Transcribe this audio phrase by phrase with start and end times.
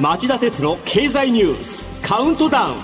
[0.00, 2.76] 町田鉄の経済ニュースカウントダウン。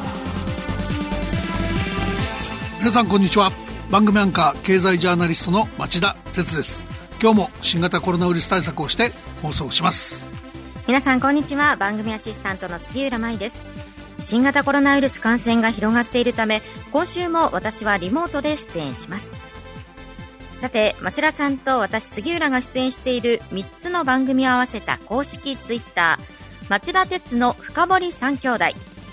[2.79, 3.50] 皆さんこんにちは。
[3.90, 6.83] 番組アンカー経済ジャーナリストの町田鉄です。
[7.21, 9.11] 今日も新型コロナウイルス対策をして
[9.43, 10.29] 放送します。
[10.87, 11.77] 皆さんこんにちは。
[11.77, 13.67] 番組アシスタントの杉浦舞です
[14.21, 19.33] 新型コロナウイルス感染が広がっているため今週も私はリモートで出演します。
[20.60, 28.65] さて町田さんと私杉浦が出演している3つの番組を合わせた公式ツイッター町田鉄の深堀三兄弟。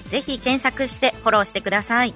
[0.09, 2.13] ぜひ検索してフォローしてください。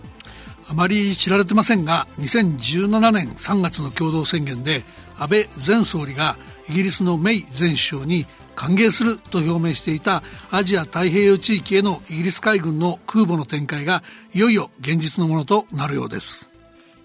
[0.70, 4.84] あまり知られてませんが2017年3月の共同宣言で
[5.18, 6.38] 安倍前総理が
[6.70, 8.28] イギリスのメイ前首相に
[8.60, 16.50] 歓迎すると表明していたアジア太平洋地域へのイギリス海軍の空母の展開がいよいよ現実のものとなるようです。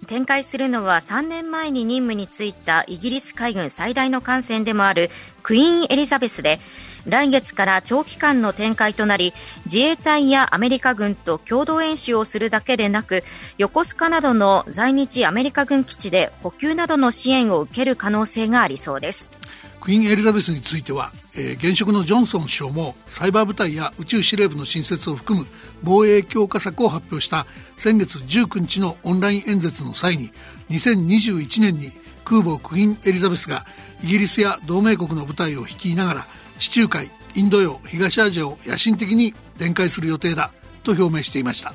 [0.09, 5.11] 展開するのは3年前に任務に就いたイギリス海軍最大の艦船でもある
[5.45, 6.59] クイーン・エリザベスで
[7.07, 9.33] 来月から長期間の展開となり
[9.67, 13.23] 自衛隊やアメリカ軍と共同演習をするだけでなく
[13.59, 19.33] 横須賀などの在日アメリカ軍基地で補給などの支援を受ける可能性がありそうです。
[19.81, 25.47] クイーン・エリザベスについては、えー、現職のジョンソン首相もサイバー部隊や宇宙司令部の新設を含む
[25.83, 30.31] 防衛強化策を発表した先月19日のオンライン演説の際に
[30.71, 31.93] 2021年に
[32.25, 33.67] 空母クイーン・エリザベスが
[34.03, 36.27] イギリスや同盟国の部隊を率いながら
[36.59, 40.53] 地中海インド洋東アジアを野心的に展開する予定だ
[40.85, 41.75] と表明していました。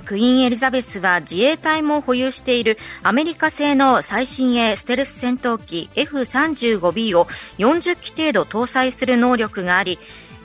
[0.00, 7.26] クイーンエリザベスは自衛隊も保有しているアメリカ製の最新鋭ステルス戦闘機 F35B を
[7.58, 9.98] 40機程度搭載する能力があり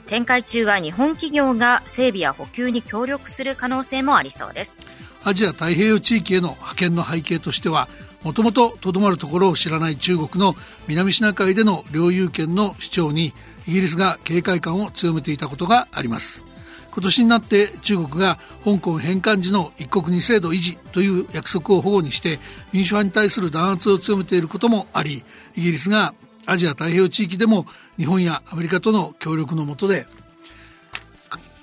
[0.08, 4.80] 展開中は日本企業が整備や補給に協力する可能性もありそうです。
[5.23, 7.88] アジア太平洋地域への派遣の背景としては
[8.23, 10.56] もともととどまるところを知らない中国の
[10.88, 13.33] 南シナ海での領有権の主張に
[13.67, 16.55] イギリスが警戒感を強めていたことがあります。
[16.95, 22.39] 今年になって中国が香港返還時の一国二制度維持という約束を保護にして
[22.72, 25.26] 民主派に対する弾圧を強めていることもあり
[25.58, 26.14] イギリスが
[26.45, 27.66] アジア太平洋地域でも
[27.98, 30.06] 日本やアメリカとの協力の下で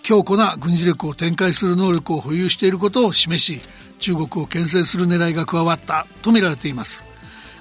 [0.02, 3.60] 強固な軍事力を展開する能力を保有していることを示し
[4.00, 7.11] 中国を牽制する狙いが加わったとみられています。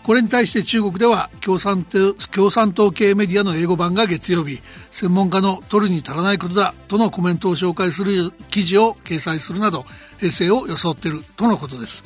[0.03, 1.85] これに対して中国では共産
[2.31, 9.85] 共産党系メディアの英語版が月曜日専門家の取るに足らないことだとのコメントを紹介する記事を掲載するなど
[10.19, 12.03] 平成を装っているとのことです。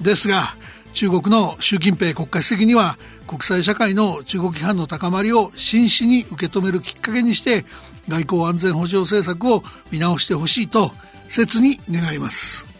[0.00, 0.54] ですが
[0.92, 7.64] 中国の習近平国家主席には国際社会の中国批判の高まりを真摯に受け止めるきっかけにして
[8.08, 10.90] 外交安全保障政策を見直してほしいと
[11.28, 12.71] 切に願います。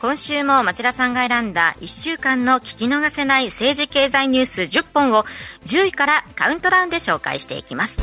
[0.00, 5.24] 今週も町田さんが選んだ1週間の聞き逃せない政治経済ニュース10本を
[5.64, 7.98] 10位からカウントダウンで紹介していきます。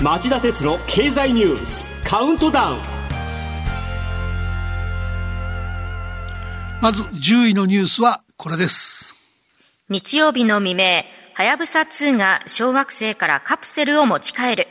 [0.00, 2.78] 町田鉄の経済ニュースカウントダウン。
[6.80, 9.14] まず10位のニュースはこれです。
[9.90, 11.04] 日曜日の未明
[11.34, 14.66] はやぶさ2が小惑星からカプセルを持ち帰る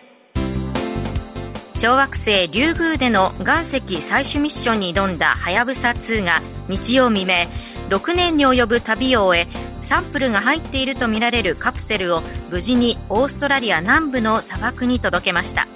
[1.79, 7.47] 小惑星リュウグウでの岩石採取ミッションに挑んだはやぶさ2が日曜未明
[7.87, 9.47] 6年に及ぶ旅を終え
[9.81, 15.69] サンプルが入っているとみられるカプセルを無事にオーストラリア南部の砂漠に届けました、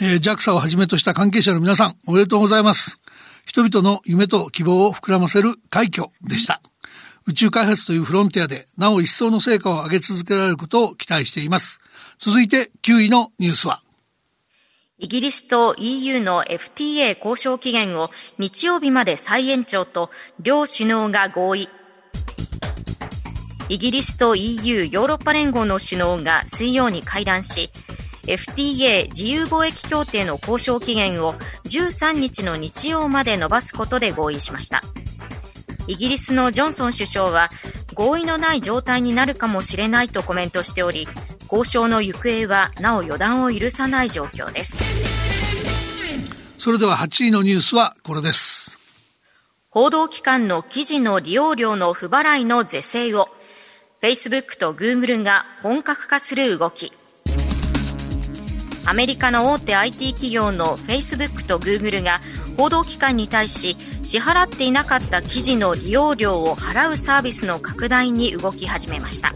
[0.00, 2.96] えー、JAXA をはじめとした関係者の皆さんおめでとうございます。
[3.44, 6.62] 人々の夢と希望を膨らませる快挙でした。
[7.26, 11.80] 宇宙開発というフロンティアでなお一層の成果を上げ続けられることを期待しています。
[12.18, 13.82] 続いて9位のニュースは。
[14.98, 21.68] イギリスと EU の FTA 交渉期限を日曜日まで再延長と両首脳が合意。
[23.68, 27.70] イギリスと EU ヨーロッパ連合の首脳が水曜に会談し、
[28.22, 31.34] FTA 自由貿易協定の交渉期限を
[31.64, 34.80] 13日の日曜まで延ばすことで合意しました。
[35.88, 37.50] イギリスのジョンソン首相は
[37.92, 41.06] 合意のない状態になるかもしれないとコメントしており、
[41.50, 44.76] 交渉の行方はなお予断を許さない状況です。
[46.58, 48.78] それでは8位のニュースはこれです。
[49.70, 53.28] 報道機関の記事の利用料の不払いの是正を
[54.02, 56.92] Facebook と Google が本格化する動き。
[58.88, 62.20] アメリカの大手 IT 企業の Facebook と Google が
[62.56, 69.32] 報道機関に対し支払っていなかった記事の利用料を払うサービスの拡大に動き始めました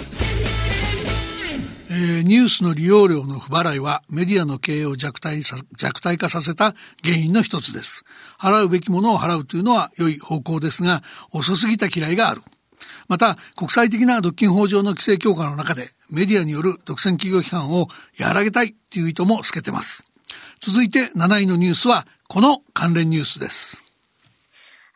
[2.01, 5.43] ー、ニュースの利用料の不払いはメディアの経営を弱体
[5.77, 8.05] 弱体化させた原因の一つです。
[8.39, 11.03] 払うべきものを払うというのは良い方向ですが、
[11.33, 12.43] 遅すぎた嫌いがある。
[13.09, 17.89] また、国際的な独禁法上の規制強化の中で、メディアによる独占企業批判を
[18.19, 20.05] 和らげたいという意図も透けてます。
[20.61, 23.90] 続いて7位のニュースは、この関連ニュースです。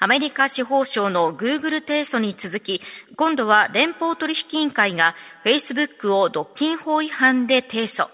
[0.04, 2.82] アメリカ司法省のグーグル提訴に続き、
[3.16, 5.14] 今度は連邦取引委員会が
[5.46, 8.08] Facebook を独禁法違反で提訴。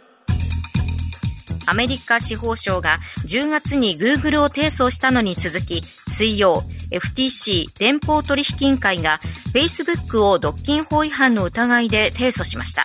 [1.67, 9.19] アメリカ司法省が10月にグーグルを提訴したのに続き、水曜、FTC 連邦取引委員会が
[9.53, 12.85] Facebook を独禁法違反の疑いで提訴しました。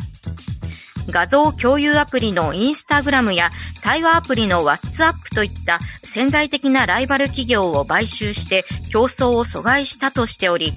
[1.10, 3.52] 画像共有アプリのインスタグラムや
[3.84, 10.74] 対話アプリの WhatsApp といった潜在的なライバル企業を買収して競争を阻害したとしており、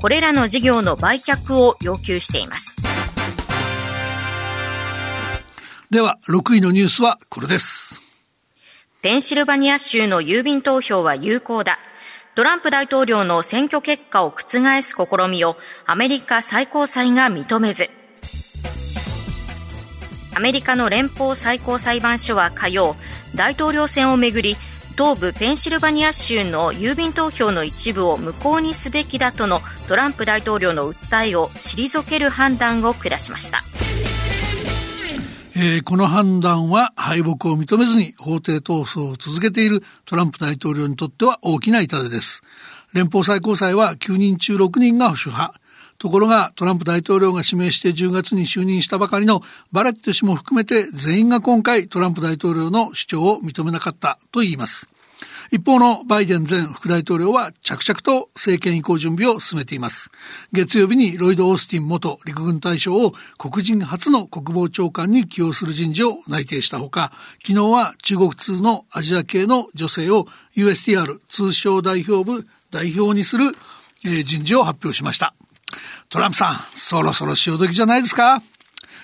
[0.00, 2.74] これらの事業の売却を要求しています。
[5.90, 8.00] では、6位のニュースはこれです。
[9.02, 11.78] ペンシルバニア州の郵便投票は有効だ。
[12.34, 15.56] トランプ大統領の選挙結果を覆す試みを
[15.86, 17.90] アメリカ最高裁が認めず。
[20.34, 22.96] アメリカの連邦最高裁判所は火曜
[23.34, 24.56] 大統領選をめぐり
[24.96, 33.62] 東部ペンシルバニア州の郵便投票の一部を無効にすべきだとのトランプ大統領の訴えを退ける判断を下しました。
[35.56, 42.42] えー、この判断は敗北を認めずに法廷闘争を続けているトランプ大統領にとっては大きな痛手です。
[42.92, 45.59] 連邦最高裁は9人中6人が保守派、
[46.00, 54.88] ところがトランプ大統領が指名して10月に就任したばかりのバレット氏も含めて全員が今回トランプ大統領の主張を認めなかったと言います。
[55.52, 60.10] 一方のバイデン前副大統領は着々と政権移行準備を進めています。
[60.52, 67.12] 月曜日にロイド・オースティン元陸軍大将を黒人初の国防長官に起用する人事を内定したほか、
[67.44, 70.26] 昨日は中国通のアジア系の女性を
[70.56, 73.52] USTR 通商代表部代表にする
[74.02, 75.34] 人事を発表しました。
[76.08, 78.42] トランプさん、そろそろ潮時じゃないですか。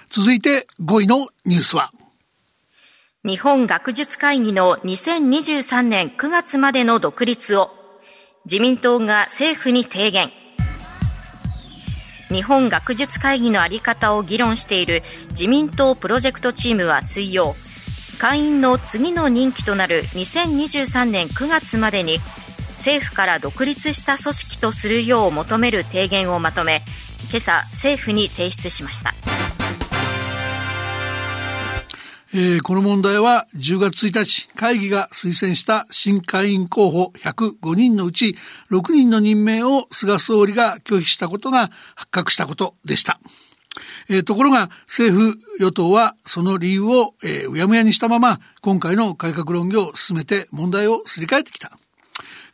[0.09, 1.91] 続いて5位のニュースは。
[3.25, 7.71] 日本学術会議の2023年9月までの独立を
[8.45, 10.31] 自民党が政府に提言。
[12.29, 17.55] 日本学術会議の在り方を議論している自民党プロジェクトチームは水曜
[18.19, 22.19] 会員の次の任期となる2023年9月までに
[22.77, 26.83] 政府から独立した組織とするよう求める提言をまとめ
[27.31, 29.15] 今朝政府に提出しました。
[32.35, 38.37] えー、この問題は10月1日会議が推薦した新会員候補105人のうち
[38.71, 43.21] 6人の任命を菅総理が拒否したことが発覚したことでした。
[44.11, 51.79] えー、ところが政府与党はその理由を、えー、うやむやにしたまま今回の改革論議を進めて問題をすり替えてきた。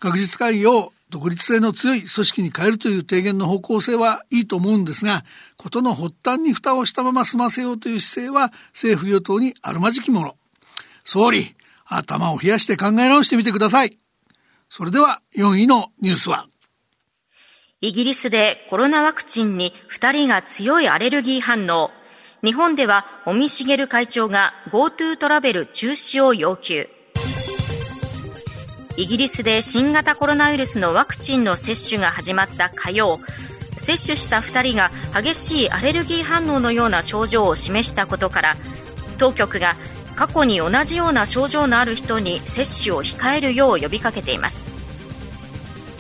[0.03, 5.25] 学術会議を独立性の強い組織に変えるという提言の方向性はいいと思うんですが、
[5.57, 10.35] ことの発端に蓋をしたまま済ませようという姿勢は政府与党にあるまじきもの。
[11.05, 11.55] 総理、
[11.85, 13.97] 頭を冷やして考え直してみてください。
[14.69, 16.49] それでは4位のニュースは。
[17.81, 21.93] イギリスでコロナワクチンに2人が強いアレルギー反応。
[22.43, 26.89] 日本では尾身茂会長が GoTo トラベル中止を要求。
[28.97, 33.21] イギリスで新型コロナウイルスのワクチンの接種が始まった火曜。
[33.79, 38.57] 接種した2人が激しいアレルギー反応のような症状を示したことから
[39.19, 39.77] 当局が
[40.15, 44.63] 過去に同じような症状のある人に接種を控えるよう呼びかけています。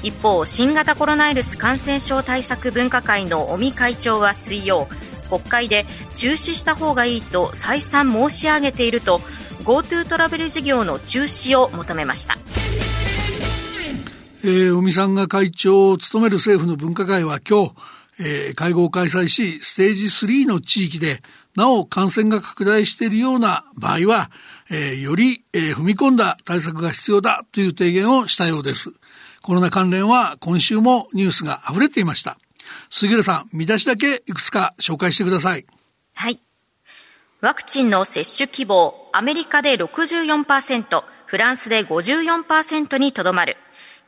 [0.03, 4.87] 一方新型コロナウイルス感染症対策分科会の尾身会長は水曜
[5.31, 9.19] 国会で中止した方がいいと再三申し上げていると
[9.65, 12.37] GoTo トラベル事業の中止を求めました。
[14.45, 17.73] えー、尾身さんが会長を務める政府の分科会は今日、
[18.21, 21.23] えー、会合を開催し、ステージ3の地域で、
[21.55, 24.31] なお感染が拡大しているような場合は、
[24.71, 28.93] えー、より、えー、踏み込んだ対策が必要だという提言をしたようです。
[29.43, 32.39] コロナ関連は今週もニュースが溢れていました。
[32.91, 35.67] 杉浦さん、見出しだけいくつか紹介してください。
[36.15, 36.41] はい。
[37.41, 43.57] ワクチンの接種希望、アメリカで64%、フランスで54%にとどまる。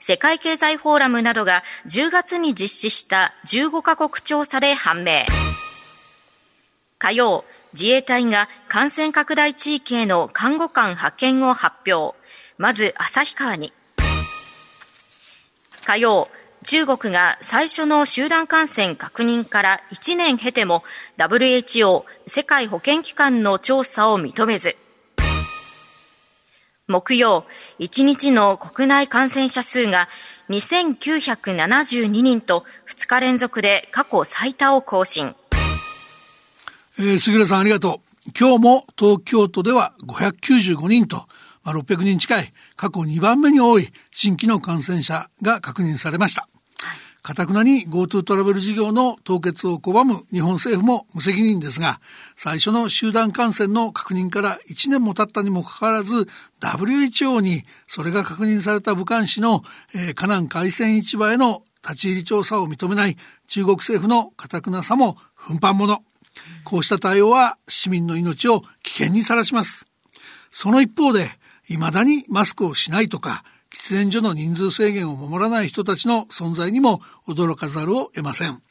[0.01, 5.25] 世界経済フォーラムなどが10月に実施した15カ国調査で判明。
[6.99, 12.17] 火曜、自衛隊が感染拡大地域への看護官派遣を発表。
[12.57, 13.73] まず、旭川に。
[15.85, 16.29] 火曜、
[16.65, 20.83] 中国が最初の集団感染確認から1年経ても
[21.19, 24.77] WHO 世界保健機関の調査を認めず
[26.87, 27.45] 木曜
[27.79, 30.09] 1日の国内感染者数が
[30.51, 35.35] 2972人と2日連続で過去最多を更新、
[36.99, 41.27] えー、杉浦さんありがとう今日も東京都では595人と
[41.65, 46.47] まあ、600人近い過去2番目に多い新規の感染者が確認されました。
[47.25, 52.03] かたくなに GoTo トラベル事業の凍結を拒む日本政府も無責任ですが、
[52.37, 56.29] 最初の集団感染の確認から1年も経ったにもかかわらず、
[56.61, 59.63] WHO にそれが確認された武漢市の、
[59.95, 63.17] えー、河南海鮮市場への立ち入り調査を認めない
[63.47, 66.03] 中国政府のかたくなさも奮発者。
[66.63, 69.87] こうした対応は市民の命を危険にさらします。
[70.51, 71.27] その一方で、
[71.69, 78.63] 未だにマスクをしないとか、喫煙所の人数制限を守らない人たちの存在にも驚かざるを得ません。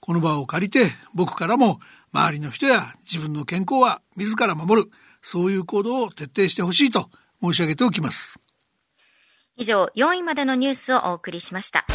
[0.00, 1.78] この場を借りて僕からも
[2.12, 7.10] 周りの人や自分の健康は自ら守る、そういう行動を徹底してほしいと
[7.42, 8.40] 申し上げておきます。
[9.56, 11.86] 以上、4位までのニュースをお送りしました。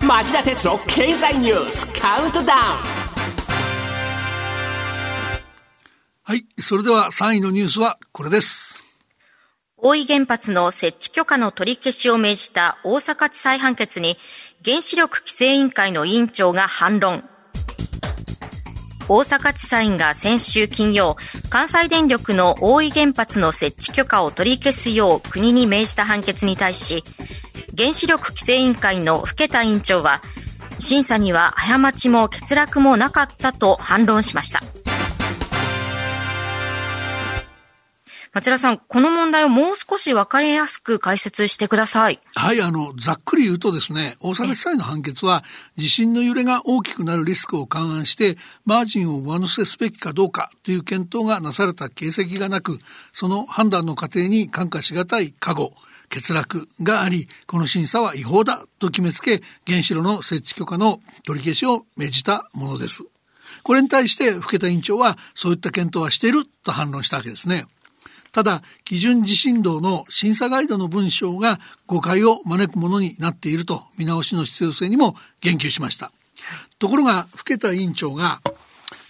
[0.00, 2.91] 町田鉄の経済ニュースカウントダウン
[6.32, 6.46] はい。
[6.58, 8.82] それでは3位のニュースはこれです。
[9.76, 14.16] 大井原発の設置許可の取り消しを命じた大阪地裁判決に
[14.64, 17.28] 原子力規制委員会の委員長が反論。
[19.10, 21.18] 大阪地裁が先週金曜、
[21.50, 27.04] 関西電力の大井原発の設置許可を取り消すよう国に命じた判決に対し、
[27.76, 30.22] 原子力規制委員会の更田委員長は、
[30.78, 34.62] 審査には過ちも欠落もなかったと反論しました。
[38.34, 42.18] 町田さん、この問題をもう少し分かりやすく解説してください。
[42.34, 45.44] はい、あの、ざっくり言うとですね、大阪地裁の判決は、
[45.76, 52.78] 地震の揺れが大きくなるリスクを勘案して、マージンを上乗せすべきかどうかという検討がなされた形跡がなく、
[53.12, 55.74] その判断の過程に感化しがたい過誤、
[56.08, 63.04] 欠落があり、この審査は違法だと決めつけ、原子炉の設置許可の取り消しを命じたものです。
[63.62, 67.66] これに対して、福田委員長は、そういった検討はしていると反論したわけですね。
[68.32, 76.12] ただ、基準地震動の審査ガイドの文章が誤解を招くものになっていると見直しの必要性にも言及しました。
[76.78, 78.40] ところが、更田委員長が、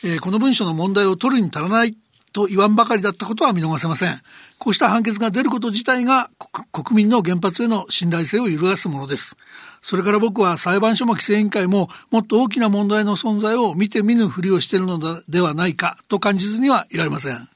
[0.05, 1.97] えー、この文書の問題を取るに足らない
[2.33, 4.21] と言わんばかりだったことは見逃せません。
[4.59, 6.31] こうした判決が出ること自体が
[6.73, 9.37] 国民の原発への信頼性を揺るがすものです。
[9.83, 17.52] それから僕は裁判所も規制委員会ももっと大きな問題の存在を見て見ぬふりをしているのではないかと感じずにはいられません。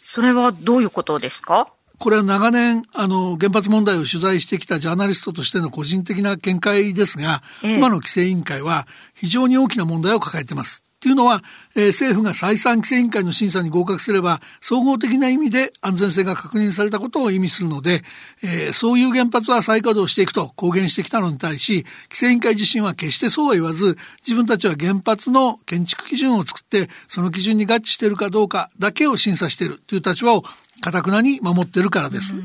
[0.00, 1.68] それはどういうことですか？
[1.98, 10.84] これは長年、あの、原発問題を取材してきたジャーナリストとしての個人的な見解ですが、ええ、今の規制委員会は非常に大きな問題を抱えています。
[11.02, 11.42] っていうのは、
[11.74, 18.02] えー、政府が再三規制委員会の審査に合格すれば、総合的な意味で安全性が確認されたことを意味するので、
[18.44, 30.44] えー、そういう原発は再稼働していくと公言してきたのに対し、規制委員会自身は決してそうは言わず、自分たちは原発の建築基準を作って、その基準に合致しているかどうかだけを審査しているという立場を
[30.82, 32.34] かたくなに守っているからです。
[32.34, 32.42] はい、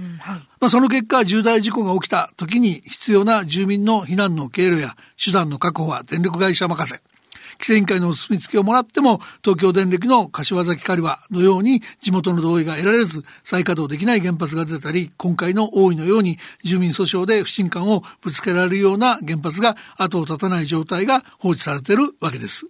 [0.59, 7.16] まあ、その結果、重大事故が起きた時に必要な住民の避難の経路や手段の確保は電力会社任せ。
[7.59, 22.67] 規制委員会のお墨付きをもらっても、東京電力の柏崎刈羽のように地元の同意が得られず、再稼働できない原発が出たり、今回の大井のように住民訴訟で不信感をぶつけられるような原発が後を絶たない状態が放置されているわけです。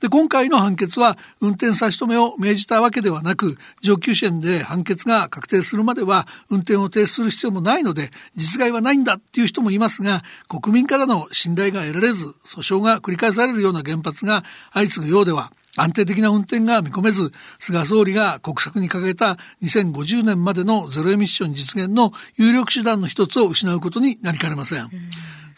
[0.00, 24.90] で、今回の判決は運転差し止めを命じたわけではなく、上級審で判決が確定するまでは運転を停止する必要もないので、実害はないんだっていう人もいますが、国民からの信頼が得られず、訴訟が繰り返されるような原発が相次ぐようでは、安定的な運転が見込めず、菅総理が国策に掲げた2050年までのゼロエミッション実現の有力手段の一つを失うことになりかねません。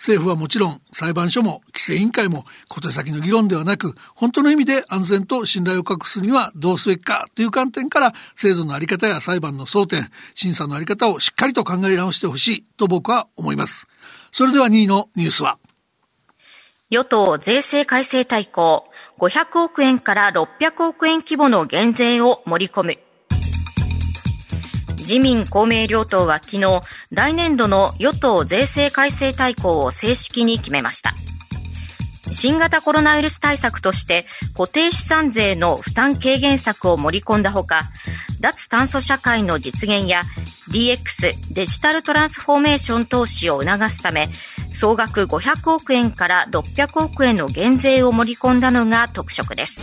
[0.01, 13.89] 政府はもちろん裁判所も規制委員会も小手先の議論ではなく本当の意味で安全と信頼を確保するにはどうすべきかという観点から制度のあり方や裁判の争点審査のあり方をしっかりと考え直してほしいと僕は思います。
[14.33, 15.59] それでは2位のニュースは。
[16.89, 18.85] 与党税制改正大綱
[19.19, 23.10] 500億円から600億円規模の減税を盛り込む。
[25.11, 31.15] 自民公明両党は昨日、来年度の与党税制改正大綱を正式に決めました。
[32.31, 34.25] 新型コロナウイルス対策として
[34.57, 37.91] 固定資産税の負担軽減策を盛り込んだほか、
[38.39, 40.23] 脱炭素社会の実現や
[40.71, 44.29] DX デジタルトランスフォーメーション投資を促すため、
[44.73, 49.83] 総額500億円から600億円の減税を盛り込んだのが特色です。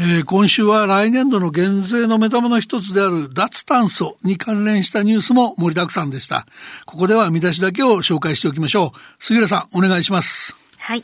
[0.00, 6.46] えー、今週は来年度の減税の目玉の一つである脱炭素に関連したニュースも盛りだくさんでした。
[6.86, 8.98] ここでは見出しだけを紹介しておきましょう。
[9.18, 10.54] 杉浦さん、お願いします。
[10.78, 11.02] はい。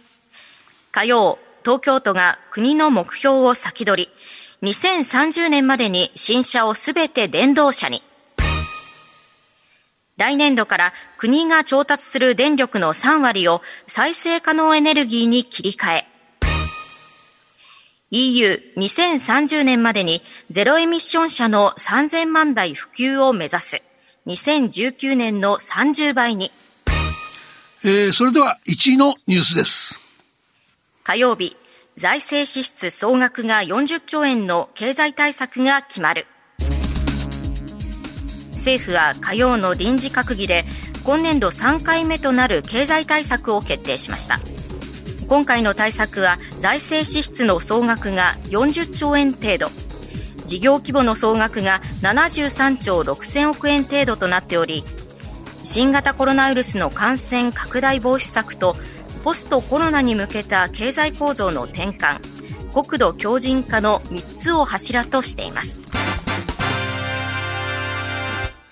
[0.92, 4.10] 火曜、東京都が国の目標を先取
[4.62, 8.04] り、2030年までに新車をすべて電動車に。
[10.18, 16.08] 来年度から国が調達する電力の3割を再生可能エネルギーに切り替え、
[18.14, 23.82] EU2030 年までにゼロエミッション車の3000万台普及を目指す。
[24.26, 26.52] 2019年の30倍に。
[27.82, 30.00] えー、それでは1位のニュースです。
[31.02, 31.56] 火曜日、
[31.96, 36.26] 財政支出総額が40兆円の経済対策が決まる。
[38.52, 40.64] 政府は火曜の臨時閣議で
[41.04, 44.38] 今年度3回目となる経済対策を決定しました。
[45.28, 49.68] 今回の対策は財政支出の総額が40兆円程度。
[50.46, 54.84] 事業規模の総額が73兆6000億円程度となっており
[55.64, 58.76] 新型コロナウイルスの感染拡大防止策と
[59.22, 62.20] ポストコロナに向けた経済構造の転換
[62.72, 65.80] 国土強靭化の3つを柱としています。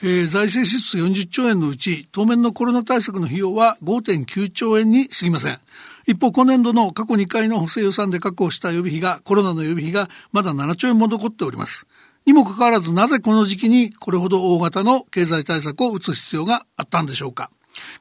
[0.04, 5.58] えー、財政支出40兆円のうち当面のコロナ対策の費用は5.9兆円に過ぎません。
[6.06, 11.86] 一方、今年度の過去2回の補正予算で確保した予備費が、コロナの予備費がまだ7兆円も残っております。
[12.24, 17.50] にもかかわらず、なぜこの時期にこれほど大型の経済対策を打つ必要があったんでしょうか。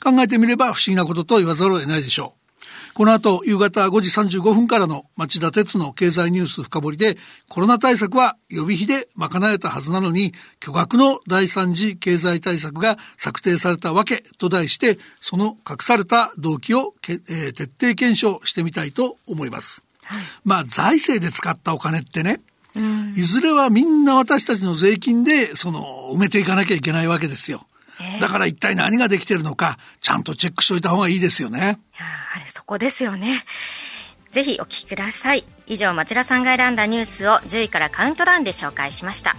[0.03, 2.41] 考えてみれば不思議なことと言わざるを得ないでしょう。
[3.01, 7.17] この後、夕方5時35分からの町田鉄の経済ニュース深掘りで、
[7.50, 19.84] コロナ対策は予備費で賄えたはずなのに、巨額の第三次経済対策が策定されたわけと題して、その隠された動機をけ、えー、徹底検証してみたいと思います。
[20.03, 22.39] はい、まあ、財政で使ったお金ってね、
[23.15, 27.66] いずれはみんな私たちの税金で、その、埋めていかなきゃいけないわけですよ。
[28.20, 31.80] だから一体何ができてるのか、ちゃんとチェックしておいた方がいいですよね。
[32.00, 33.44] やはりそこですよね。
[34.32, 35.46] ぜひお聞きください。
[35.68, 39.36] 以上、町田さんが選んだニュースを10位からカウントダウンで紹介しました。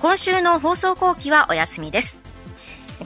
[0.00, 2.18] 今週の放送後期はお休みです。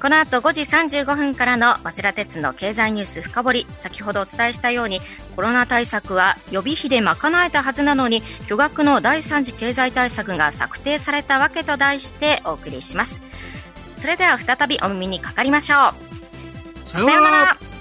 [0.01, 5.01] この後5時35分からの町田鉄の経済ニュース深掘り先ほどお伝えしたように
[5.37, 13.21] コロナ対策は予備費で賄えたはずなのに巨額の第3次経済対策が策定されたわけと題してお送りします
[14.03, 16.89] それでは再びお耳にかかりましょう。
[16.89, 17.72] さようなら。